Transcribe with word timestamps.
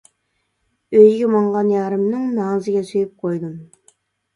ئۆيىگە 1.01 1.29
ماڭغان 1.35 1.71
يارىمنىڭ، 1.75 2.27
مەڭزىگە 2.41 2.87
سۆيۈپ 2.93 3.17
قويدۇم. 3.25 3.59